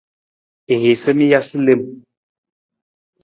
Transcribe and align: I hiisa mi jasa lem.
I 0.75 0.77
hiisa 0.83 1.11
mi 1.17 1.25
jasa 1.31 1.59
lem. 1.65 1.81